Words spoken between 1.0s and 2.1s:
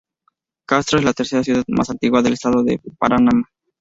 la tercera ciudad más